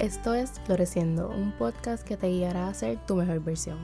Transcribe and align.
Esto 0.00 0.32
es 0.32 0.52
Floreciendo, 0.64 1.28
un 1.28 1.52
podcast 1.52 2.08
que 2.08 2.16
te 2.16 2.28
guiará 2.28 2.68
a 2.68 2.72
ser 2.72 2.96
tu 3.04 3.16
mejor 3.16 3.44
versión. 3.44 3.76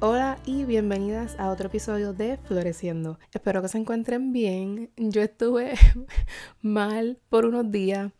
Hola 0.00 0.38
y 0.46 0.64
bienvenidas 0.64 1.38
a 1.38 1.50
otro 1.50 1.66
episodio 1.66 2.14
de 2.14 2.38
Floreciendo. 2.38 3.18
Espero 3.30 3.60
que 3.60 3.68
se 3.68 3.76
encuentren 3.76 4.32
bien. 4.32 4.90
Yo 4.96 5.20
estuve 5.20 5.74
mal 6.62 7.18
por 7.28 7.44
unos 7.44 7.70
días. 7.70 8.10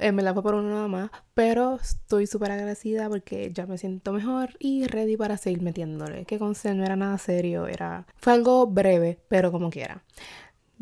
Me 0.00 0.20
la 0.20 0.32
fue 0.34 0.42
por 0.42 0.54
uno 0.54 0.70
nada 0.70 0.88
más, 0.88 1.10
pero 1.32 1.76
estoy 1.76 2.26
súper 2.26 2.50
agradecida 2.50 3.08
porque 3.08 3.52
ya 3.52 3.66
me 3.66 3.78
siento 3.78 4.12
mejor 4.12 4.56
y 4.58 4.88
ready 4.88 5.16
para 5.16 5.36
seguir 5.36 5.62
metiéndole. 5.62 6.24
Que 6.24 6.40
con 6.40 6.54
no 6.64 6.84
era 6.84 6.96
nada 6.96 7.18
serio, 7.18 7.68
era 7.68 8.04
fue 8.16 8.32
algo 8.32 8.66
breve, 8.66 9.20
pero 9.28 9.52
como 9.52 9.70
quiera. 9.70 10.02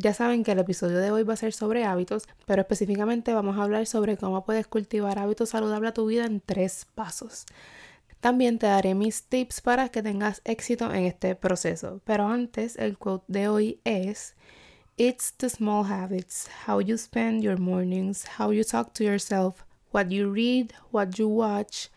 Ya 0.03 0.15
saben 0.15 0.45
que 0.45 0.53
el 0.53 0.59
episodio 0.59 0.97
de 0.97 1.11
hoy 1.11 1.25
va 1.25 1.35
a 1.35 1.37
ser 1.37 1.53
sobre 1.53 1.85
hábitos, 1.85 2.27
pero 2.47 2.63
específicamente 2.63 3.35
vamos 3.35 3.59
a 3.59 3.65
hablar 3.65 3.85
sobre 3.85 4.17
cómo 4.17 4.47
puedes 4.47 4.67
cultivar 4.67 5.19
hábitos 5.19 5.51
saludables 5.51 5.91
a 5.91 5.93
tu 5.93 6.07
vida 6.07 6.25
en 6.25 6.41
tres 6.41 6.87
pasos. 6.95 7.45
También 8.21 8.59
te 8.59 8.67
daré 8.67 8.95
mis 8.95 9.25
tips 9.25 9.61
para 9.61 9.91
que 9.91 10.03
tengas 10.03 10.41
éxito 10.45 10.91
en 10.91 11.05
este 11.05 11.35
proceso. 11.35 12.01
Pero 12.07 12.29
antes, 12.29 12.79
el 12.79 12.97
quote 12.97 13.27
de 13.29 13.49
hoy 13.49 13.81
es 13.85 14.37
It's 14.97 15.35
the 15.37 15.51
small 15.51 15.85
habits, 15.85 16.49
how 16.67 16.81
you 16.81 16.97
spend 16.97 17.43
your 17.43 17.59
mornings, 17.59 18.25
how 18.39 18.53
you 18.53 18.65
talk 18.65 18.95
to 18.95 19.05
yourself, 19.05 19.67
what 19.93 20.07
you 20.09 20.33
read, 20.33 20.73
what 20.93 21.19
you 21.19 21.29
watch, 21.29 21.91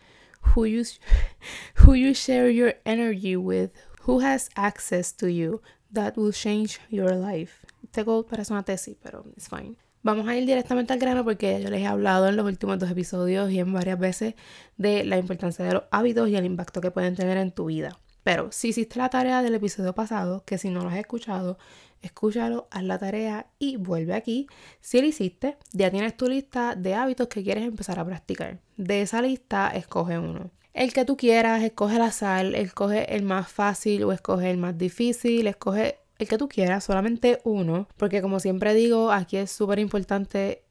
who 0.54 0.66
you 0.66 0.84
who 1.86 1.94
you 1.94 2.12
share 2.12 2.50
your 2.50 2.74
energy 2.84 3.34
with, 3.34 3.70
who 4.02 4.18
has 4.18 4.50
access 4.56 5.10
to 5.12 5.32
you 5.32 5.62
that 5.90 6.18
will 6.18 6.32
change 6.32 6.80
your 6.90 7.14
life. 7.14 7.64
Este 7.96 8.04
parece 8.28 8.52
una 8.52 8.64
tesis, 8.64 8.96
pero 9.00 9.24
it's 9.36 9.48
fine. 9.48 9.76
Vamos 10.02 10.26
a 10.26 10.36
ir 10.36 10.44
directamente 10.44 10.92
al 10.92 10.98
grano 10.98 11.22
porque 11.22 11.62
yo 11.62 11.70
les 11.70 11.80
he 11.80 11.86
hablado 11.86 12.28
en 12.28 12.34
los 12.34 12.44
últimos 12.44 12.76
dos 12.80 12.90
episodios 12.90 13.52
y 13.52 13.60
en 13.60 13.72
varias 13.72 14.00
veces 14.00 14.34
de 14.76 15.04
la 15.04 15.16
importancia 15.16 15.64
de 15.64 15.74
los 15.74 15.84
hábitos 15.92 16.28
y 16.28 16.34
el 16.34 16.44
impacto 16.44 16.80
que 16.80 16.90
pueden 16.90 17.14
tener 17.14 17.36
en 17.36 17.52
tu 17.52 17.66
vida. 17.66 18.00
Pero 18.24 18.50
si 18.50 18.70
hiciste 18.70 18.98
la 18.98 19.10
tarea 19.10 19.42
del 19.42 19.54
episodio 19.54 19.94
pasado, 19.94 20.42
que 20.44 20.58
si 20.58 20.70
no 20.70 20.82
lo 20.82 20.88
has 20.88 20.96
escuchado, 20.96 21.56
escúchalo, 22.02 22.66
haz 22.72 22.82
la 22.82 22.98
tarea 22.98 23.46
y 23.60 23.76
vuelve 23.76 24.14
aquí. 24.14 24.48
Si 24.80 25.00
lo 25.00 25.06
hiciste, 25.06 25.56
ya 25.72 25.88
tienes 25.92 26.16
tu 26.16 26.26
lista 26.26 26.74
de 26.74 26.94
hábitos 26.94 27.28
que 27.28 27.44
quieres 27.44 27.62
empezar 27.62 28.00
a 28.00 28.04
practicar. 28.04 28.58
De 28.76 29.02
esa 29.02 29.22
lista, 29.22 29.68
escoge 29.68 30.18
uno. 30.18 30.50
El 30.72 30.92
que 30.92 31.04
tú 31.04 31.16
quieras, 31.16 31.62
escoge 31.62 31.96
la 32.00 32.10
sal, 32.10 32.56
escoge 32.56 33.14
el 33.14 33.22
más 33.22 33.46
fácil 33.46 34.02
o 34.02 34.10
escoge 34.10 34.50
el 34.50 34.56
más 34.56 34.76
difícil, 34.76 35.46
escoge 35.46 36.00
el 36.18 36.28
que 36.28 36.38
tú 36.38 36.48
quieras, 36.48 36.84
solamente 36.84 37.40
uno, 37.44 37.88
porque 37.96 38.22
como 38.22 38.40
siempre 38.40 38.74
digo, 38.74 39.10
aquí 39.10 39.36
es 39.36 39.50
súper 39.50 39.78
importante, 39.78 40.64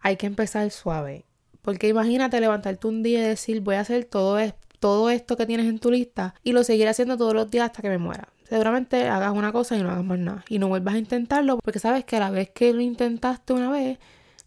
hay 0.00 0.16
que 0.16 0.26
empezar 0.26 0.70
suave. 0.70 1.24
Porque 1.62 1.88
imagínate 1.88 2.40
levantarte 2.40 2.86
un 2.86 3.02
día 3.02 3.20
y 3.20 3.28
decir, 3.28 3.60
voy 3.62 3.76
a 3.76 3.80
hacer 3.80 4.04
todo, 4.04 4.38
todo 4.80 5.08
esto 5.08 5.36
que 5.36 5.46
tienes 5.46 5.66
en 5.66 5.78
tu 5.78 5.90
lista 5.90 6.34
y 6.42 6.52
lo 6.52 6.62
seguiré 6.62 6.90
haciendo 6.90 7.16
todos 7.16 7.32
los 7.32 7.50
días 7.50 7.66
hasta 7.66 7.80
que 7.80 7.88
me 7.88 7.98
muera. 7.98 8.28
Seguramente 8.46 9.08
hagas 9.08 9.32
una 9.32 9.50
cosa 9.50 9.76
y 9.76 9.82
no 9.82 9.90
hagas 9.90 10.04
más 10.04 10.18
nada. 10.18 10.44
Y 10.48 10.58
no 10.58 10.68
vuelvas 10.68 10.94
a 10.94 10.98
intentarlo 10.98 11.58
porque 11.58 11.78
sabes 11.78 12.04
que 12.04 12.16
a 12.16 12.20
la 12.20 12.30
vez 12.30 12.50
que 12.50 12.74
lo 12.74 12.82
intentaste 12.82 13.54
una 13.54 13.70
vez, 13.70 13.98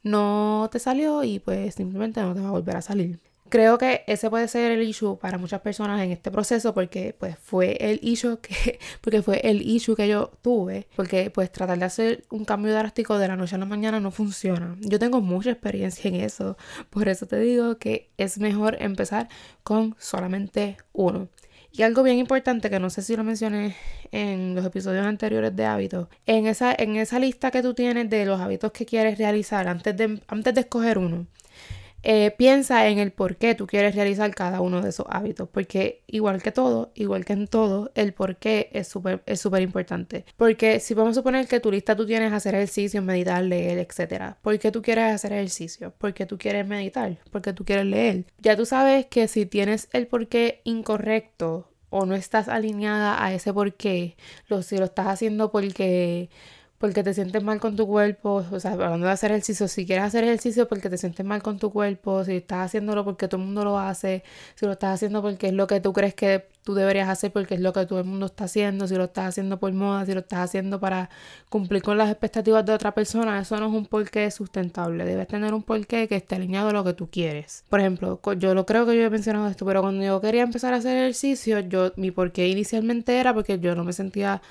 no 0.03 0.69
te 0.71 0.77
salió 0.77 1.23
y 1.23 1.39
pues 1.39 1.73
simplemente 1.73 2.21
no 2.21 2.35
te 2.35 2.41
va 2.41 2.49
a 2.49 2.51
volver 2.51 2.75
a 2.77 2.81
salir. 2.81 3.19
Creo 3.49 3.77
que 3.77 4.03
ese 4.07 4.29
puede 4.29 4.47
ser 4.47 4.71
el 4.71 4.81
issue 4.81 5.17
para 5.17 5.37
muchas 5.37 5.61
personas 5.61 6.01
en 6.01 6.11
este 6.11 6.31
proceso 6.31 6.73
porque 6.73 7.15
pues 7.17 7.37
fue 7.39 7.77
el 7.79 7.99
issue 8.01 8.39
que 8.41 8.79
porque 9.01 9.21
fue 9.21 9.39
el 9.43 9.61
issue 9.61 9.95
que 9.95 10.07
yo 10.07 10.31
tuve, 10.41 10.87
porque 10.95 11.29
pues 11.29 11.51
tratar 11.51 11.79
de 11.79 11.85
hacer 11.85 12.25
un 12.29 12.45
cambio 12.45 12.73
drástico 12.73 13.17
de 13.17 13.27
la 13.27 13.35
noche 13.35 13.55
a 13.55 13.59
la 13.59 13.65
mañana 13.65 13.99
no 13.99 14.11
funciona. 14.11 14.75
Yo 14.81 14.99
tengo 14.99 15.21
mucha 15.21 15.51
experiencia 15.51 16.09
en 16.09 16.15
eso, 16.15 16.57
por 16.89 17.07
eso 17.07 17.25
te 17.25 17.39
digo 17.39 17.77
que 17.77 18.09
es 18.17 18.37
mejor 18.39 18.77
empezar 18.81 19.29
con 19.63 19.95
solamente 19.99 20.77
uno. 20.93 21.29
Y 21.71 21.83
algo 21.83 22.01
bien 22.01 22.17
importante 22.17 22.69
que 22.71 22.79
no 22.79 22.89
sé 22.89 23.03
si 23.03 23.15
lo 23.15 23.23
mencioné 23.23 23.75
en 24.11 24.55
los 24.55 24.65
episodios 24.65 25.05
anteriores 25.05 25.55
de 25.55 25.65
hábitos, 25.65 26.07
en 26.25 26.47
esa, 26.47 26.73
en 26.75 26.95
esa 26.95 27.19
lista 27.19 27.51
que 27.51 27.61
tú 27.61 27.75
tienes 27.75 28.09
de 28.09 28.25
los 28.25 28.39
hábitos 28.39 28.71
que 28.71 28.85
quieres 28.85 29.19
realizar 29.19 29.67
antes 29.67 29.95
de, 29.95 30.19
antes 30.27 30.55
de 30.55 30.61
escoger 30.61 30.97
uno, 30.97 31.27
eh, 32.09 32.31
piensa 32.31 32.87
en 32.87 32.99
el 32.99 33.11
por 33.11 33.35
qué 33.35 33.53
tú 33.53 33.67
quieres 33.67 33.93
realizar 33.93 34.33
cada 34.33 34.61
uno 34.61 34.81
de 34.81 34.91
esos 34.91 35.05
hábitos, 35.09 35.49
porque 35.49 36.03
igual 36.07 36.41
que 36.41 36.53
todo, 36.53 36.89
igual 36.95 37.25
que 37.25 37.33
en 37.33 37.47
todo, 37.47 37.91
el 37.95 38.13
por 38.13 38.37
qué 38.37 38.69
es 38.71 38.87
súper 38.87 39.21
es 39.25 39.41
súper 39.41 39.61
importante. 39.61 40.23
Porque 40.37 40.79
si 40.79 40.93
vamos 40.93 41.11
a 41.11 41.19
suponer 41.19 41.49
que 41.49 41.59
tu 41.59 41.69
lista 41.69 41.97
tú 41.97 42.05
tienes 42.05 42.31
hacer 42.31 42.55
ejercicio, 42.55 43.01
meditar, 43.01 43.43
leer, 43.43 43.77
etc. 43.79 44.35
¿Por 44.41 44.57
qué 44.57 44.71
tú 44.71 44.81
quieres 44.81 45.15
hacer 45.15 45.33
ejercicio? 45.33 45.93
¿Por 45.97 46.13
qué 46.13 46.25
tú 46.25 46.37
quieres 46.37 46.65
meditar? 46.65 47.17
¿Por 47.29 47.41
qué 47.41 47.51
tú 47.51 47.65
quieres 47.65 47.85
leer? 47.85 48.23
Ya 48.39 48.55
tú 48.55 48.65
sabes 48.65 49.07
que 49.07 49.27
si 49.27 49.45
tienes 49.45 49.89
el 49.91 50.07
por 50.07 50.29
qué 50.29 50.61
incorrecto 50.63 51.69
o 51.89 52.05
no 52.05 52.15
estás 52.15 52.47
alineada 52.47 53.21
a 53.21 53.33
ese 53.33 53.51
por 53.53 53.73
qué, 53.73 54.15
lo, 54.47 54.61
si 54.61 54.77
lo 54.77 54.85
estás 54.85 55.07
haciendo 55.07 55.51
porque 55.51 56.29
porque 56.77 57.03
te 57.03 57.13
sientes 57.13 57.43
mal 57.43 57.59
con 57.59 57.75
tu 57.75 57.87
cuerpo, 57.87 58.45
o 58.51 58.59
sea, 58.59 58.73
hablando 58.73 59.07
de 59.07 59.11
hacer 59.11 59.31
ejercicio, 59.31 59.67
si 59.67 59.85
quieres 59.85 60.05
hacer 60.05 60.23
ejercicio 60.23 60.67
porque 60.67 60.89
te 60.89 60.97
sientes 60.97 61.25
mal 61.25 61.41
con 61.41 61.57
tu 61.57 61.71
cuerpo, 61.71 62.23
si 62.23 62.37
estás 62.37 62.67
haciéndolo 62.67 63.03
porque 63.03 63.27
todo 63.27 63.41
el 63.41 63.47
mundo 63.47 63.63
lo 63.63 63.79
hace, 63.79 64.23
si 64.55 64.65
lo 64.65 64.73
estás 64.73 64.93
haciendo 64.93 65.21
porque 65.21 65.47
es 65.47 65.53
lo 65.53 65.65
que 65.65 65.79
tú 65.79 65.91
crees 65.91 66.13
que 66.13 66.47
tú 66.63 66.75
deberías 66.75 67.09
hacer 67.09 67.31
porque 67.31 67.55
es 67.55 67.61
lo 67.61 67.73
que 67.73 67.85
todo 67.87 67.99
el 67.99 68.05
mundo 68.05 68.27
está 68.27 68.43
haciendo, 68.43 68.87
si 68.87 68.95
lo 68.95 69.05
estás 69.05 69.29
haciendo 69.29 69.57
por 69.59 69.73
moda, 69.73 70.05
si 70.05 70.13
lo 70.13 70.19
estás 70.19 70.39
haciendo 70.39 70.79
para 70.79 71.09
cumplir 71.49 71.81
con 71.81 71.97
las 71.97 72.11
expectativas 72.11 72.63
de 72.65 72.73
otra 72.73 72.93
persona, 72.93 73.39
eso 73.39 73.57
no 73.57 73.67
es 73.67 73.73
un 73.73 73.87
porqué 73.87 74.29
sustentable, 74.29 75.03
debes 75.03 75.27
tener 75.27 75.55
un 75.55 75.63
porqué 75.63 76.07
que 76.07 76.17
esté 76.17 76.35
alineado 76.35 76.69
a 76.69 76.73
lo 76.73 76.83
que 76.83 76.93
tú 76.93 77.09
quieres. 77.09 77.63
Por 77.69 77.79
ejemplo, 77.79 78.19
yo 78.37 78.53
lo 78.53 78.65
creo 78.67 78.85
que 78.85 78.95
yo 78.95 79.03
he 79.03 79.09
mencionado 79.09 79.47
esto, 79.47 79.65
pero 79.65 79.81
cuando 79.81 80.03
yo 80.03 80.21
quería 80.21 80.43
empezar 80.43 80.73
a 80.75 80.77
hacer 80.77 80.95
ejercicio, 80.97 81.59
yo 81.61 81.93
mi 81.95 82.11
porqué 82.11 82.47
inicialmente 82.49 83.17
era 83.17 83.33
porque 83.33 83.57
yo 83.59 83.73
no 83.73 83.83
me 83.83 83.93
sentía 83.93 84.41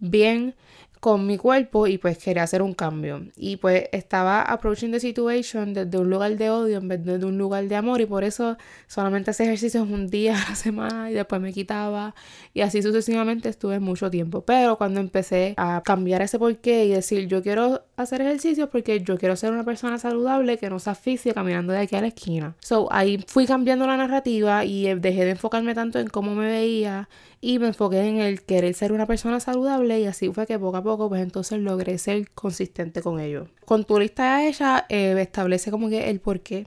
bien 0.00 0.54
con 1.02 1.26
mi 1.26 1.36
cuerpo 1.36 1.88
y 1.88 1.98
pues 1.98 2.16
quería 2.16 2.44
hacer 2.44 2.62
un 2.62 2.74
cambio. 2.74 3.26
Y 3.34 3.56
pues 3.56 3.88
estaba 3.90 4.40
approaching 4.40 4.92
the 4.92 5.00
situation 5.00 5.74
desde 5.74 5.98
un 5.98 6.08
lugar 6.08 6.36
de 6.36 6.48
odio 6.48 6.78
en 6.78 6.86
vez 6.86 7.04
de, 7.04 7.16
un 7.26 7.38
lugar 7.38 7.66
de 7.66 7.74
amor 7.74 8.00
y 8.00 8.06
por 8.06 8.22
eso 8.22 8.56
solamente 8.86 9.32
hacía 9.32 9.46
ejercicios 9.46 9.88
un 9.90 10.08
día 10.08 10.36
a 10.40 10.50
la 10.50 10.54
semana 10.54 11.10
y 11.10 11.14
después 11.14 11.40
me 11.40 11.52
quitaba 11.52 12.14
y 12.54 12.60
así 12.60 12.82
sucesivamente 12.82 13.48
estuve 13.48 13.80
mucho 13.80 14.12
tiempo. 14.12 14.42
Pero 14.42 14.78
cuando 14.78 15.00
empecé 15.00 15.54
a 15.56 15.82
cambiar 15.84 16.22
ese 16.22 16.38
porqué 16.38 16.84
y 16.84 16.90
decir 16.90 17.26
yo 17.26 17.42
quiero 17.42 17.82
hacer 17.96 18.20
ejercicios 18.20 18.68
porque 18.68 19.00
yo 19.00 19.18
quiero 19.18 19.34
ser 19.34 19.50
una 19.50 19.64
persona 19.64 19.98
saludable 19.98 20.56
que 20.56 20.70
no 20.70 20.78
se 20.78 20.90
asfixie 20.90 21.34
caminando 21.34 21.72
de 21.72 21.80
aquí 21.80 21.96
a 21.96 22.00
la 22.00 22.06
esquina. 22.06 22.54
So 22.60 22.86
ahí 22.92 23.24
fui 23.26 23.46
cambiando 23.46 23.88
la 23.88 23.96
narrativa 23.96 24.64
y 24.64 24.94
dejé 24.94 25.24
de 25.24 25.32
enfocarme 25.32 25.74
tanto 25.74 25.98
en 25.98 26.06
cómo 26.06 26.36
me 26.36 26.46
veía 26.46 27.08
y 27.40 27.58
me 27.58 27.66
enfoqué 27.66 28.06
en 28.06 28.18
el 28.18 28.42
querer 28.42 28.72
ser 28.74 28.92
una 28.92 29.06
persona 29.06 29.40
saludable 29.40 29.98
y 29.98 30.06
así 30.06 30.32
fue 30.32 30.46
que 30.46 30.60
poco 30.60 30.76
a 30.76 30.82
poco 30.84 30.91
pues 30.96 31.22
entonces 31.22 31.60
logré 31.60 31.98
ser 31.98 32.30
consistente 32.30 33.02
con 33.02 33.20
ello. 33.20 33.48
Con 33.64 33.84
tu 33.84 33.98
lista 33.98 34.44
ella 34.46 34.86
eh, 34.88 35.14
establece 35.18 35.70
como 35.70 35.88
que 35.88 36.10
el 36.10 36.20
porqué 36.20 36.66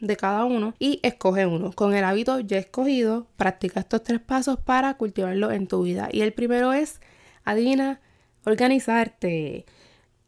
de 0.00 0.16
cada 0.16 0.44
uno 0.44 0.74
y 0.78 1.00
escoge 1.02 1.46
uno. 1.46 1.72
Con 1.72 1.94
el 1.94 2.04
hábito 2.04 2.40
ya 2.40 2.58
escogido, 2.58 3.26
practica 3.36 3.80
estos 3.80 4.02
tres 4.02 4.20
pasos 4.20 4.58
para 4.58 4.94
cultivarlo 4.94 5.50
en 5.50 5.66
tu 5.66 5.82
vida. 5.82 6.08
Y 6.12 6.22
el 6.22 6.32
primero 6.32 6.72
es, 6.72 7.00
adivina, 7.44 8.00
organizarte. 8.44 9.64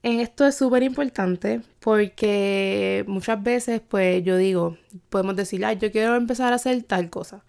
En 0.03 0.21
esto 0.21 0.47
es 0.47 0.55
súper 0.55 0.83
importante 0.83 1.63
porque 1.81 3.05
muchas 3.09 3.43
veces 3.43 3.81
pues 3.87 4.23
yo 4.25 4.37
digo, 4.37 4.77
podemos 5.09 5.37
decir, 5.37 5.65
ay, 5.65 5.79
yo 5.81 5.91
quiero 5.91 6.15
empezar 6.15 6.53
a 6.53 6.57
hacer 6.57 6.83
tal 6.85 7.11
cosa 7.11 7.45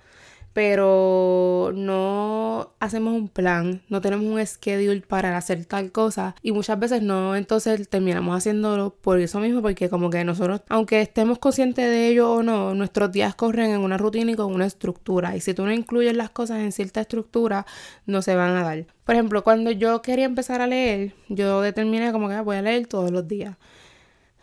pero 0.58 1.72
no 1.76 2.74
hacemos 2.80 3.14
un 3.14 3.28
plan, 3.30 3.84
no 3.90 4.02
tenemos 4.02 4.26
un 4.26 4.44
schedule 4.44 5.02
para 5.02 5.38
hacer 5.38 5.66
tal 5.66 5.92
cosa 5.92 6.34
y 6.42 6.52
muchas 6.52 6.80
veces 6.80 7.04
no, 7.04 7.36
entonces 7.36 7.88
terminamos 7.88 8.36
haciéndolo 8.36 8.90
por 8.90 9.20
eso 9.20 9.40
mismo, 9.40 9.62
porque 9.62 9.88
como 9.88 10.10
que 10.10 10.24
nosotros, 10.24 10.62
aunque 10.70 11.00
estemos 11.02 11.38
conscientes 11.38 11.88
de 11.88 12.08
ello 12.08 12.32
o 12.32 12.42
no, 12.42 12.74
nuestros 12.74 13.12
días 13.12 13.36
corren 13.36 13.70
en 13.70 13.82
una 13.82 14.00
rutina 14.00 14.32
y 14.32 14.36
con 14.36 14.52
una 14.52 14.66
estructura 14.66 15.36
y 15.36 15.42
si 15.42 15.54
tú 15.54 15.64
no 15.64 15.72
incluyes 15.72 16.18
las 16.18 16.32
cosas 16.32 16.58
en 16.58 16.72
cierta 16.72 17.02
estructura, 17.02 17.68
no 18.08 18.24
se 18.24 18.36
van 18.36 18.56
a 18.56 18.64
dar. 18.64 18.88
Por 19.06 19.14
ejemplo, 19.14 19.44
cuando 19.44 19.70
yo 19.70 20.02
quería 20.02 20.26
empezar 20.26 20.62
a 20.62 20.66
leer, 20.66 21.14
yo 21.30 21.62
determiné 21.62 22.12
como 22.12 22.30
que 22.30 22.34
ah, 22.34 22.42
voy 22.42 22.56
a 22.56 22.64
leer 22.64 22.88
todos 22.88 23.12
los 23.12 23.28
días. 23.28 23.58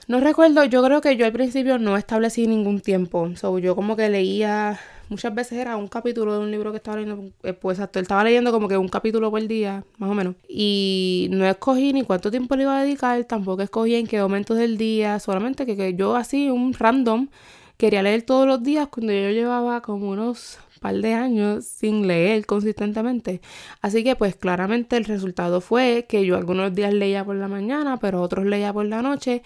No 0.07 0.21
recuerdo, 0.21 0.65
yo 0.65 0.83
creo 0.83 1.01
que 1.01 1.17
yo 1.17 1.25
al 1.25 1.33
principio 1.33 1.79
no 1.79 1.97
establecí 1.97 2.47
ningún 2.47 2.81
tiempo. 2.81 3.31
So, 3.37 3.59
yo 3.59 3.75
como 3.75 3.97
que 3.97 4.09
leía 4.09 4.79
muchas 5.09 5.35
veces 5.35 5.59
era 5.59 5.77
un 5.77 5.89
capítulo 5.89 6.35
de 6.35 6.39
un 6.41 6.51
libro 6.51 6.71
que 6.73 6.79
estaba 6.79 6.97
leyendo, 6.99 7.31
eh, 7.43 7.53
pues 7.53 7.79
exacto, 7.79 8.01
estaba 8.01 8.25
leyendo 8.25 8.53
como 8.53 8.69
que 8.69 8.77
un 8.77 8.89
capítulo 8.89 9.31
por 9.31 9.47
día, 9.47 9.85
más 9.99 10.11
o 10.11 10.15
menos. 10.15 10.35
Y 10.49 11.29
no 11.31 11.47
escogí 11.47 11.93
ni 11.93 12.03
cuánto 12.03 12.31
tiempo 12.31 12.57
le 12.57 12.65
iba 12.65 12.79
a 12.79 12.83
dedicar, 12.83 13.25
tampoco 13.25 13.63
escogí 13.63 13.95
en 13.95 14.07
qué 14.07 14.21
momentos 14.21 14.59
del 14.59 14.77
día, 14.77 15.19
solamente 15.21 15.67
que, 15.67 15.77
que 15.77 15.95
yo 15.95 16.17
así, 16.17 16.51
un 16.51 16.75
random, 16.75 17.29
quería 17.77 18.03
leer 18.03 18.23
todos 18.23 18.47
los 18.47 18.63
días 18.63 18.89
cuando 18.89 19.13
yo 19.13 19.31
llevaba 19.31 19.81
como 19.83 20.11
unos 20.11 20.59
par 20.85 20.97
de 20.97 21.15
años 21.15 21.65
sin 21.65 22.07
leer 22.07 22.45
consistentemente. 22.45 23.41
Así 23.81 24.05
que 24.05 24.17
pues 24.17 24.37
claramente 24.37 24.99
el 24.99 25.07
resultado 25.07 25.63
fue 25.63 26.05
que 26.07 26.27
yo 26.27 26.37
algunos 26.37 26.75
días 26.75 26.93
leía 26.93 27.25
por 27.25 27.37
la 27.37 27.49
mañana, 27.49 27.97
pero 27.99 28.21
otros 28.21 28.45
leía 28.45 28.71
por 28.71 28.85
la 28.85 29.01
noche 29.01 29.43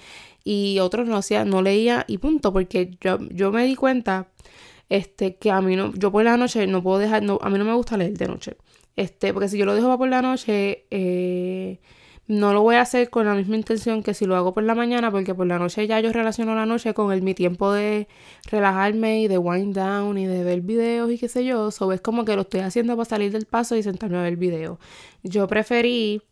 y 0.51 0.79
otros 0.79 1.07
no 1.07 1.19
hacía, 1.19 1.45
no 1.45 1.61
leía 1.61 2.07
y 2.09 2.17
punto, 2.17 2.55
porque 2.55 2.97
yo, 3.03 3.19
yo 3.31 3.53
me 3.53 3.67
di 3.67 3.75
cuenta 3.75 4.29
este 4.89 5.37
que 5.37 5.51
a 5.51 5.61
mí 5.61 5.77
no, 5.77 5.93
yo 5.95 6.11
por 6.11 6.25
la 6.25 6.39
noche 6.39 6.67
no 6.67 6.83
puedo 6.83 6.99
dejar, 6.99 7.23
no, 7.23 7.39
a 7.43 7.51
mí 7.51 7.59
no 7.59 7.67
me 7.67 7.75
gusta 7.75 7.99
leer 7.99 8.17
de 8.17 8.29
noche. 8.29 8.57
Este, 8.97 9.35
porque 9.35 9.51
si 9.51 9.59
yo 9.59 9.67
lo 9.67 9.75
dejo 9.75 9.99
por 9.99 10.09
la 10.09 10.23
noche, 10.23 10.87
eh, 10.91 11.81
no 12.29 12.55
lo 12.55 12.63
voy 12.63 12.77
a 12.77 12.81
hacer 12.81 13.11
con 13.11 13.27
la 13.27 13.35
misma 13.35 13.57
intención 13.57 14.03
que 14.03 14.15
si 14.15 14.25
lo 14.25 14.37
hago 14.37 14.55
por 14.55 14.63
la 14.63 14.75
mañana, 14.75 15.11
porque 15.11 15.35
por 15.35 15.47
la 15.47 15.59
noche 15.59 15.87
ya 15.87 16.01
yo 16.01 16.15
relaciono 16.15 16.55
la 16.55 16.65
noche 16.65 16.95
con 16.95 17.13
el, 17.13 17.21
mi 17.21 17.35
tiempo 17.35 17.71
de 17.71 18.09
relajarme 18.51 19.21
y 19.21 19.29
de 19.29 19.37
wind 19.37 19.77
down 19.77 20.17
y 20.17 20.27
de 20.27 20.45
ver 20.45 20.63
videos 20.63 21.11
y 21.11 21.19
qué 21.19 21.29
sé 21.29 21.45
yo. 21.45 21.71
So 21.71 21.93
es 21.93 22.01
como 22.01 22.25
que 22.25 22.35
lo 22.37 22.43
estoy 22.43 22.61
haciendo 22.61 22.97
para 22.97 23.05
salir 23.07 23.33
del 23.33 23.45
paso 23.45 23.77
y 23.77 23.83
sentarme 23.83 24.17
a 24.17 24.23
ver 24.23 24.37
videos. 24.37 24.79
Yo 25.23 25.47
preferí 25.47 26.23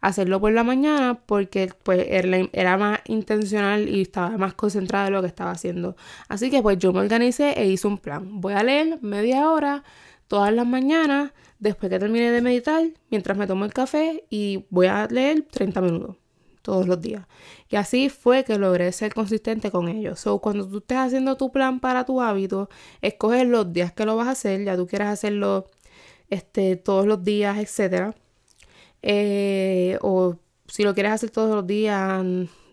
hacerlo 0.00 0.40
por 0.40 0.52
la 0.52 0.64
mañana 0.64 1.20
porque 1.26 1.72
pues 1.82 2.06
era 2.08 2.76
más 2.76 3.00
intencional 3.06 3.88
y 3.88 4.02
estaba 4.02 4.36
más 4.36 4.54
concentrada 4.54 5.08
en 5.08 5.14
lo 5.14 5.20
que 5.22 5.28
estaba 5.28 5.50
haciendo. 5.50 5.96
Así 6.28 6.50
que 6.50 6.62
pues 6.62 6.78
yo 6.78 6.92
me 6.92 7.00
organicé 7.00 7.52
e 7.60 7.66
hice 7.66 7.86
un 7.86 7.98
plan. 7.98 8.40
Voy 8.40 8.54
a 8.54 8.62
leer 8.62 8.98
media 9.02 9.50
hora 9.50 9.84
todas 10.28 10.52
las 10.52 10.66
mañanas 10.66 11.32
después 11.58 11.90
que 11.90 11.98
termine 11.98 12.30
de 12.30 12.42
meditar, 12.42 12.84
mientras 13.10 13.36
me 13.38 13.46
tomo 13.46 13.64
el 13.64 13.72
café 13.72 14.24
y 14.30 14.66
voy 14.70 14.86
a 14.86 15.06
leer 15.06 15.42
30 15.50 15.80
minutos 15.80 16.16
todos 16.62 16.88
los 16.88 17.00
días. 17.00 17.24
Y 17.68 17.76
así 17.76 18.08
fue 18.08 18.44
que 18.44 18.58
logré 18.58 18.90
ser 18.90 19.14
consistente 19.14 19.70
con 19.70 19.88
ellos. 19.88 20.18
So, 20.18 20.40
cuando 20.40 20.68
tú 20.68 20.78
estés 20.78 20.98
haciendo 20.98 21.36
tu 21.36 21.52
plan 21.52 21.78
para 21.78 22.04
tu 22.04 22.20
hábito, 22.20 22.68
escoges 23.02 23.46
los 23.46 23.72
días 23.72 23.92
que 23.92 24.04
lo 24.04 24.16
vas 24.16 24.26
a 24.26 24.32
hacer, 24.32 24.64
ya 24.64 24.76
tú 24.76 24.86
quieres 24.88 25.08
hacerlo 25.08 25.66
este, 26.28 26.74
todos 26.76 27.06
los 27.06 27.22
días, 27.22 27.56
etc. 27.58 28.16
Eh, 29.08 29.98
o 30.02 30.36
si 30.66 30.82
lo 30.82 30.92
quieres 30.92 31.12
hacer 31.12 31.30
todos 31.30 31.54
los 31.54 31.64
días, 31.64 32.24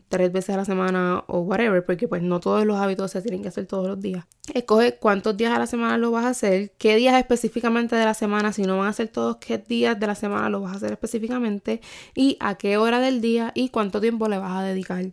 tres 0.10 0.32
veces 0.32 0.50
a 0.56 0.58
la 0.58 0.66
semana 0.66 1.24
o 1.28 1.42
whatever, 1.42 1.86
porque 1.86 2.08
pues 2.08 2.24
no 2.24 2.40
todos 2.40 2.66
los 2.66 2.78
hábitos 2.78 3.12
se 3.12 3.22
tienen 3.22 3.44
que 3.44 3.50
hacer 3.50 3.68
todos 3.68 3.88
los 3.88 4.02
días. 4.02 4.26
Escoge 4.52 4.96
cuántos 4.98 5.38
días 5.38 5.54
a 5.54 5.60
la 5.60 5.68
semana 5.68 6.00
lo 6.00 6.10
vas 6.10 6.26
a 6.26 6.30
hacer, 6.30 6.72
qué 6.80 6.96
días 6.96 7.16
específicamente 7.20 7.96
de 7.96 8.06
la 8.06 8.16
semana, 8.16 8.52
si 8.52 8.64
no 8.64 8.80
van 8.80 8.88
a 8.88 8.94
ser 8.94 9.10
todos, 9.10 9.38
qué 9.38 9.60
días 9.60 10.00
de 10.00 10.08
la 10.08 10.16
semana 10.16 10.50
lo 10.50 10.62
vas 10.62 10.74
a 10.74 10.78
hacer 10.78 10.92
específicamente 10.92 11.82
y 12.16 12.38
a 12.40 12.56
qué 12.56 12.78
hora 12.78 13.00
del 13.00 13.22
día 13.22 13.52
y 13.54 13.70
cuánto 13.70 14.02
tiempo 14.02 14.28
le 14.28 14.40
vas 14.40 14.54
a 14.54 14.64
dedicar 14.64 15.06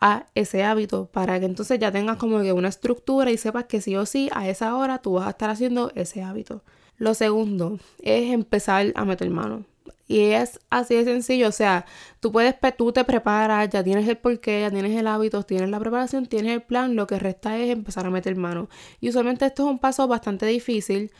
a 0.00 0.26
ese 0.36 0.62
hábito 0.62 1.06
para 1.06 1.40
que 1.40 1.46
entonces 1.46 1.80
ya 1.80 1.90
tengas 1.90 2.18
como 2.18 2.40
que 2.40 2.52
una 2.52 2.68
estructura 2.68 3.32
y 3.32 3.36
sepas 3.36 3.64
que 3.64 3.80
sí 3.80 3.96
o 3.96 4.06
sí 4.06 4.30
a 4.32 4.48
esa 4.48 4.76
hora 4.76 4.98
tú 4.98 5.14
vas 5.14 5.26
a 5.26 5.30
estar 5.30 5.50
haciendo 5.50 5.90
ese 5.96 6.22
hábito. 6.22 6.62
Lo 6.98 7.14
segundo 7.14 7.80
es 8.00 8.32
empezar 8.32 8.92
a 8.94 9.04
meter 9.04 9.28
mano. 9.30 9.64
Y 10.08 10.20
es 10.32 10.58
así 10.70 10.94
de 10.94 11.04
sencillo, 11.04 11.48
o 11.48 11.52
sea, 11.52 11.84
tú 12.20 12.32
puedes, 12.32 12.54
tú 12.78 12.92
te 12.92 13.04
preparas, 13.04 13.68
ya 13.68 13.84
tienes 13.84 14.08
el 14.08 14.16
porqué, 14.16 14.62
ya 14.62 14.70
tienes 14.70 14.98
el 14.98 15.06
hábito, 15.06 15.42
tienes 15.42 15.68
la 15.68 15.78
preparación, 15.78 16.26
tienes 16.26 16.52
el 16.54 16.62
plan, 16.62 16.96
lo 16.96 17.06
que 17.06 17.18
resta 17.18 17.58
es 17.58 17.70
empezar 17.70 18.06
a 18.06 18.10
meter 18.10 18.34
mano. 18.34 18.68
Y 19.00 19.10
usualmente 19.10 19.44
esto 19.46 19.64
es 19.64 19.70
un 19.70 19.78
paso 19.78 20.08
bastante 20.08 20.46
difícil. 20.46 21.12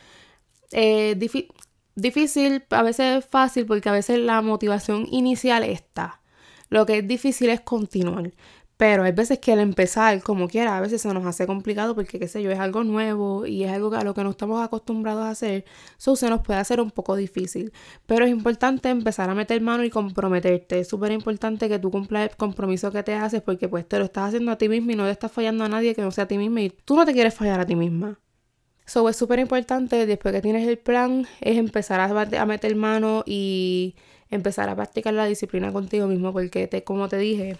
Eh, 0.71 1.15
difícil, 1.95 2.63
a 2.71 2.83
veces 2.83 3.25
fácil, 3.25 3.65
porque 3.67 3.89
a 3.89 3.91
veces 3.93 4.19
la 4.19 4.41
motivación 4.41 5.07
inicial 5.11 5.63
está. 5.63 6.21
Lo 6.69 6.85
que 6.85 6.99
es 6.99 7.07
difícil 7.07 7.49
es 7.49 7.61
continuar. 7.61 8.31
Pero 8.79 9.03
hay 9.03 9.11
veces 9.11 9.39
que 9.39 9.51
al 9.51 9.59
empezar, 9.59 10.23
como 10.23 10.47
quiera, 10.47 10.77
a 10.77 10.79
veces 10.79 11.01
se 11.01 11.13
nos 11.13 11.25
hace 11.25 11.45
complicado 11.45 11.95
porque, 11.95 12.17
qué 12.17 12.29
sé 12.29 12.41
yo, 12.41 12.49
es 12.49 12.59
algo 12.59 12.85
nuevo 12.85 13.45
y 13.45 13.65
es 13.65 13.71
algo 13.73 13.93
a 13.93 14.05
lo 14.05 14.13
que 14.13 14.23
no 14.23 14.29
estamos 14.29 14.63
acostumbrados 14.63 15.25
a 15.25 15.31
hacer. 15.31 15.65
Eso 15.97 16.15
se 16.15 16.29
nos 16.29 16.39
puede 16.39 16.61
hacer 16.61 16.79
un 16.79 16.89
poco 16.89 17.17
difícil. 17.17 17.73
Pero 18.05 18.23
es 18.23 18.31
importante 18.31 18.87
empezar 18.87 19.29
a 19.29 19.35
meter 19.35 19.59
mano 19.59 19.83
y 19.83 19.89
comprometerte. 19.89 20.79
Es 20.79 20.87
súper 20.87 21.11
importante 21.11 21.67
que 21.67 21.77
tú 21.77 21.91
cumplas 21.91 22.29
el 22.29 22.37
compromiso 22.37 22.89
que 22.89 23.03
te 23.03 23.15
haces 23.15 23.41
porque 23.41 23.67
pues 23.67 23.85
te 23.85 23.99
lo 23.99 24.05
estás 24.05 24.29
haciendo 24.29 24.53
a 24.53 24.57
ti 24.57 24.69
mismo 24.69 24.91
y 24.91 24.95
no 24.95 25.03
le 25.03 25.11
estás 25.11 25.33
fallando 25.33 25.65
a 25.65 25.67
nadie 25.67 25.93
que 25.93 26.01
no 26.01 26.11
sea 26.11 26.23
a 26.23 26.27
ti 26.29 26.37
misma 26.37 26.61
y 26.61 26.69
tú 26.69 26.95
no 26.95 27.05
te 27.05 27.11
quieres 27.11 27.33
fallar 27.33 27.59
a 27.59 27.65
ti 27.65 27.75
misma. 27.75 28.17
Eso 28.87 29.09
es 29.09 29.17
súper 29.17 29.39
importante, 29.39 30.05
después 30.05 30.33
que 30.33 30.41
tienes 30.41 30.65
el 30.65 30.77
plan, 30.77 31.27
es 31.41 31.57
empezar 31.57 31.99
a, 31.99 32.05
a 32.41 32.45
meter 32.45 32.75
mano 32.77 33.23
y 33.25 33.95
empezar 34.29 34.69
a 34.69 34.75
practicar 34.77 35.13
la 35.13 35.25
disciplina 35.25 35.73
contigo 35.73 36.07
mismo 36.07 36.31
porque, 36.31 36.67
te, 36.67 36.85
como 36.85 37.09
te 37.09 37.17
dije, 37.17 37.57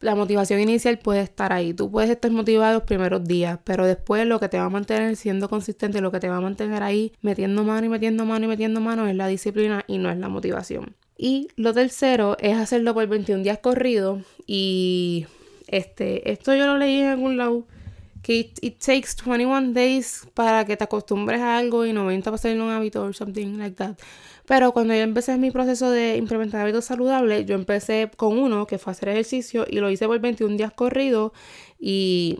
la 0.00 0.14
motivación 0.14 0.60
inicial 0.60 0.98
puede 0.98 1.22
estar 1.22 1.52
ahí. 1.52 1.72
Tú 1.74 1.90
puedes 1.90 2.10
estar 2.10 2.30
motivado 2.30 2.74
los 2.74 2.82
primeros 2.82 3.24
días, 3.24 3.58
pero 3.64 3.86
después 3.86 4.26
lo 4.26 4.38
que 4.38 4.48
te 4.48 4.58
va 4.58 4.64
a 4.64 4.70
mantener 4.70 5.16
siendo 5.16 5.48
consistente, 5.48 6.00
lo 6.00 6.12
que 6.12 6.20
te 6.20 6.28
va 6.28 6.36
a 6.36 6.40
mantener 6.40 6.82
ahí 6.82 7.12
metiendo 7.22 7.64
mano 7.64 7.86
y 7.86 7.88
metiendo 7.88 8.24
mano 8.24 8.44
y 8.44 8.48
metiendo 8.48 8.80
mano 8.80 9.06
es 9.06 9.16
la 9.16 9.26
disciplina 9.26 9.84
y 9.86 9.98
no 9.98 10.10
es 10.10 10.18
la 10.18 10.28
motivación. 10.28 10.94
Y 11.16 11.48
lo 11.56 11.72
tercero 11.72 12.36
es 12.40 12.56
hacerlo 12.56 12.92
por 12.92 13.06
21 13.06 13.42
días 13.42 13.58
corridos 13.58 14.22
y 14.46 15.26
este, 15.68 16.30
esto 16.30 16.54
yo 16.54 16.66
lo 16.66 16.76
leí 16.76 17.00
en 17.00 17.06
algún 17.06 17.36
lado 17.36 17.66
que 18.24 18.52
it, 18.62 18.78
takes 18.78 19.22
21 19.22 19.74
days 19.74 20.26
para 20.32 20.64
que 20.64 20.78
te 20.78 20.84
acostumbres 20.84 21.42
a 21.42 21.58
algo 21.58 21.84
y 21.84 21.92
90 21.92 22.30
para 22.30 22.38
ser 22.38 22.58
un 22.58 22.70
hábito 22.70 23.04
o 23.04 23.12
something 23.12 23.58
like 23.58 23.76
that. 23.76 23.96
Pero 24.46 24.72
cuando 24.72 24.94
yo 24.94 25.00
empecé 25.02 25.36
mi 25.36 25.50
proceso 25.50 25.90
de 25.90 26.16
implementar 26.16 26.62
hábitos 26.62 26.86
saludables, 26.86 27.44
yo 27.44 27.54
empecé 27.54 28.10
con 28.16 28.38
uno 28.38 28.66
que 28.66 28.78
fue 28.78 28.92
hacer 28.92 29.10
ejercicio 29.10 29.66
y 29.68 29.78
lo 29.78 29.90
hice 29.90 30.06
por 30.06 30.18
21 30.20 30.56
días 30.56 30.72
corridos 30.72 31.32
y 31.78 32.38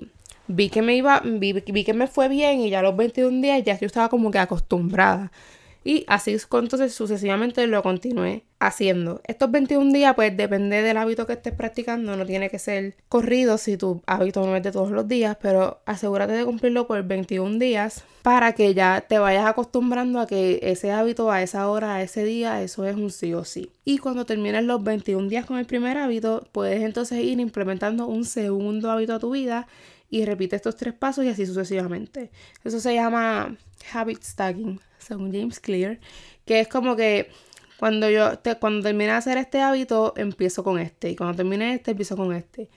vi 0.49 0.71
que 0.71 0.81
me 0.81 0.97
iba, 0.97 1.21
vi, 1.21 1.53
vi 1.53 1.85
que 1.85 1.93
me 1.93 2.07
fue 2.07 2.29
bien 2.29 2.61
y 2.61 2.71
ya 2.71 2.81
los 2.81 2.97
21 2.97 3.43
días 3.43 3.63
ya 3.63 3.79
yo 3.79 3.87
estaba 3.87 4.09
como 4.09 4.31
que 4.31 4.39
acostumbrada. 4.39 5.33
Y 5.85 6.05
así 6.09 6.37
entonces 6.51 6.95
sucesivamente 6.95 7.67
lo 7.67 7.83
continué 7.83 8.45
haciendo. 8.59 9.21
Estos 9.27 9.51
21 9.51 9.93
días 9.93 10.15
pues 10.15 10.35
depende 10.35 10.81
del 10.81 10.97
hábito 10.97 11.27
que 11.27 11.35
estés 11.35 11.53
practicando, 11.53 12.17
no 12.17 12.25
tiene 12.25 12.49
que 12.49 12.59
ser 12.59 12.97
corrido 13.11 13.59
si 13.59 13.77
tu 13.77 14.03
hábito 14.07 14.45
no 14.47 14.57
es 14.57 14.63
de 14.63 14.73
todos 14.73 14.91
los 14.91 15.07
días, 15.07 15.37
pero 15.43 15.83
asegúrate 15.85 16.33
de 16.33 16.45
cumplirlo 16.47 16.87
por 16.87 17.03
21 17.03 17.59
días 17.59 18.03
para 18.23 18.55
que 18.55 18.73
ya 18.73 19.03
te 19.07 19.19
vayas 19.19 19.45
acostumbrando 19.45 20.19
a 20.21 20.27
que 20.27 20.61
ese 20.63 20.91
hábito 20.91 21.31
a 21.31 21.43
esa 21.43 21.69
hora, 21.69 21.97
a 21.97 22.03
ese 22.03 22.25
día, 22.25 22.63
eso 22.63 22.87
es 22.87 22.97
un 22.97 23.11
sí 23.11 23.35
o 23.35 23.45
sí. 23.45 23.71
Y 23.85 23.99
cuando 23.99 24.25
termines 24.25 24.65
los 24.65 24.83
21 24.83 25.29
días 25.29 25.45
con 25.45 25.59
el 25.59 25.67
primer 25.67 25.99
hábito, 25.99 26.49
puedes 26.53 26.83
entonces 26.83 27.23
ir 27.23 27.39
implementando 27.39 28.07
un 28.07 28.25
segundo 28.25 28.91
hábito 28.91 29.15
a 29.15 29.19
tu 29.19 29.31
vida 29.31 29.67
y 30.09 30.25
repite 30.25 30.57
estos 30.57 30.77
tres 30.77 30.95
pasos 30.95 31.25
y 31.25 31.29
así 31.29 31.45
sucesivamente. 31.45 32.31
Eso 32.63 32.81
se 32.81 32.95
llama 32.95 33.57
habit 33.93 34.23
stacking, 34.23 34.81
según 35.05 35.33
James 35.33 35.61
Clear, 35.61 36.01
que 36.45 36.61
es 36.61 36.69
como 36.69 36.97
que 36.97 37.31
cuando 37.79 38.09
yo 38.11 38.39
te, 38.39 38.57
cuando 38.57 38.83
termine 38.83 39.11
de 39.13 39.19
hacer 39.19 39.39
este 39.39 39.61
hábito, 39.61 40.15
empiezo 40.17 40.65
con 40.65 40.79
este. 40.79 41.11
Y 41.11 41.17
cuando 41.17 41.37
termine 41.37 41.75
este, 41.75 41.93
empiezo 41.93 42.17
con 42.17 42.33
este. 42.35 42.71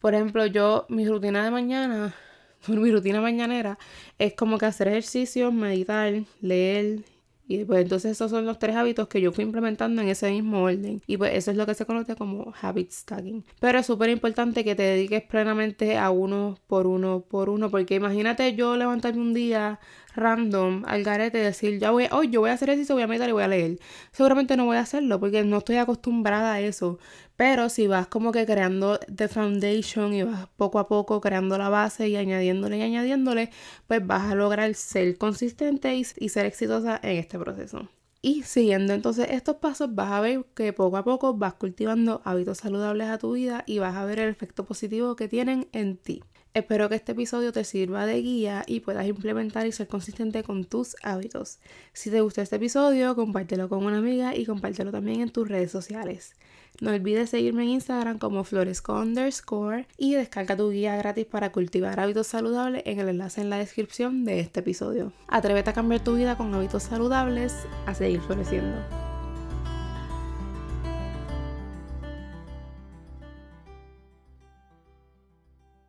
Por 0.00 0.14
ejemplo, 0.14 0.46
yo, 0.46 0.86
mi 0.88 1.08
rutina 1.08 1.44
de 1.44 1.50
mañana, 1.50 2.14
mi 2.68 2.90
rutina 2.90 3.20
mañanera, 3.20 3.78
es 4.18 4.34
como 4.34 4.58
que 4.58 4.66
hacer 4.66 4.88
ejercicios, 4.88 5.52
meditar, 5.52 6.14
leer 6.40 7.00
y 7.46 7.64
pues 7.64 7.82
entonces 7.82 8.12
esos 8.12 8.30
son 8.30 8.46
los 8.46 8.58
tres 8.58 8.74
hábitos 8.74 9.08
que 9.08 9.20
yo 9.20 9.30
fui 9.30 9.44
implementando 9.44 10.00
en 10.00 10.08
ese 10.08 10.30
mismo 10.30 10.62
orden. 10.62 11.02
Y 11.06 11.16
pues 11.16 11.34
eso 11.34 11.50
es 11.50 11.56
lo 11.56 11.66
que 11.66 11.74
se 11.74 11.84
conoce 11.84 12.16
como 12.16 12.54
habit 12.60 12.90
stacking. 12.90 13.44
Pero 13.60 13.78
es 13.78 13.86
súper 13.86 14.08
importante 14.10 14.64
que 14.64 14.74
te 14.74 14.82
dediques 14.82 15.22
plenamente 15.22 15.98
a 15.98 16.10
uno 16.10 16.56
por 16.66 16.86
uno 16.86 17.20
por 17.20 17.50
uno. 17.50 17.70
Porque 17.70 17.96
imagínate 17.96 18.54
yo 18.54 18.76
levantarme 18.76 19.20
un 19.20 19.34
día 19.34 19.78
random 20.14 20.84
al 20.86 21.02
garete 21.04 21.38
decir, 21.38 21.78
ya 21.78 21.90
voy, 21.90 22.06
hoy 22.10 22.30
yo 22.30 22.40
voy 22.40 22.50
a 22.50 22.54
hacer 22.54 22.70
ejercicio, 22.70 22.94
voy 22.94 23.02
a 23.02 23.06
meditar 23.06 23.28
y 23.28 23.32
voy 23.32 23.42
a 23.42 23.48
leer. 23.48 23.78
Seguramente 24.12 24.56
no 24.56 24.64
voy 24.66 24.76
a 24.76 24.80
hacerlo 24.80 25.20
porque 25.20 25.44
no 25.44 25.58
estoy 25.58 25.76
acostumbrada 25.76 26.54
a 26.54 26.60
eso. 26.60 26.98
Pero 27.36 27.68
si 27.68 27.86
vas 27.86 28.06
como 28.06 28.32
que 28.32 28.46
creando 28.46 28.98
the 28.98 29.28
foundation 29.28 30.14
y 30.14 30.22
vas 30.22 30.48
poco 30.56 30.78
a 30.78 30.88
poco 30.88 31.20
creando 31.20 31.58
la 31.58 31.68
base 31.68 32.08
y 32.08 32.16
añadiéndole 32.16 32.78
y 32.78 32.82
añadiéndole, 32.82 33.50
pues 33.86 34.06
vas 34.06 34.30
a 34.30 34.34
lograr 34.34 34.74
ser 34.74 35.18
consistente 35.18 35.94
y, 35.96 36.06
y 36.18 36.28
ser 36.28 36.46
exitosa 36.46 37.00
en 37.02 37.18
este 37.18 37.38
proceso. 37.38 37.88
Y 38.22 38.42
siguiendo 38.44 38.94
entonces 38.94 39.26
estos 39.30 39.56
pasos 39.56 39.94
vas 39.94 40.10
a 40.12 40.20
ver 40.20 40.46
que 40.54 40.72
poco 40.72 40.96
a 40.96 41.04
poco 41.04 41.34
vas 41.34 41.54
cultivando 41.54 42.22
hábitos 42.24 42.56
saludables 42.58 43.08
a 43.08 43.18
tu 43.18 43.32
vida 43.32 43.64
y 43.66 43.80
vas 43.80 43.96
a 43.96 44.04
ver 44.06 44.18
el 44.18 44.30
efecto 44.30 44.64
positivo 44.64 45.14
que 45.14 45.28
tienen 45.28 45.68
en 45.72 45.98
ti. 45.98 46.22
Espero 46.54 46.88
que 46.88 46.94
este 46.94 47.10
episodio 47.10 47.50
te 47.50 47.64
sirva 47.64 48.06
de 48.06 48.22
guía 48.22 48.62
y 48.68 48.78
puedas 48.78 49.08
implementar 49.08 49.66
y 49.66 49.72
ser 49.72 49.88
consistente 49.88 50.44
con 50.44 50.64
tus 50.64 50.94
hábitos. 51.02 51.58
Si 51.92 52.10
te 52.10 52.20
gustó 52.20 52.42
este 52.42 52.56
episodio, 52.56 53.16
compártelo 53.16 53.68
con 53.68 53.84
una 53.84 53.98
amiga 53.98 54.36
y 54.36 54.46
compártelo 54.46 54.92
también 54.92 55.20
en 55.20 55.30
tus 55.30 55.48
redes 55.48 55.72
sociales. 55.72 56.36
No 56.80 56.92
olvides 56.92 57.30
seguirme 57.30 57.64
en 57.64 57.70
Instagram 57.70 58.18
como 58.18 58.44
floresco 58.44 58.94
underscore 58.94 59.88
y 59.98 60.14
descarga 60.14 60.56
tu 60.56 60.70
guía 60.70 60.94
gratis 60.96 61.26
para 61.26 61.50
cultivar 61.50 61.98
hábitos 61.98 62.28
saludables 62.28 62.84
en 62.86 63.00
el 63.00 63.08
enlace 63.08 63.40
en 63.40 63.50
la 63.50 63.58
descripción 63.58 64.24
de 64.24 64.38
este 64.38 64.60
episodio. 64.60 65.12
Atrévete 65.26 65.70
a 65.70 65.74
cambiar 65.74 66.04
tu 66.04 66.14
vida 66.14 66.36
con 66.36 66.54
hábitos 66.54 66.84
saludables 66.84 67.52
a 67.86 67.94
seguir 67.94 68.20
floreciendo. 68.20 69.13